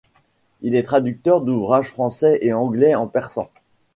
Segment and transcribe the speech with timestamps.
[0.63, 3.51] Il est traducteur d‘ouvrages français et anglais en persan.